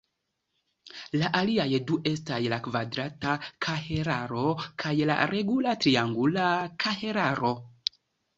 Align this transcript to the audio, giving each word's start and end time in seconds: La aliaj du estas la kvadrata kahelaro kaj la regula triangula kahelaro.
La 1.23 1.27
aliaj 1.39 1.67
du 1.91 1.97
estas 2.11 2.41
la 2.53 2.59
kvadrata 2.67 3.35
kahelaro 3.67 4.47
kaj 4.85 4.95
la 5.11 5.19
regula 5.35 5.77
triangula 5.85 6.49
kahelaro. 6.87 7.55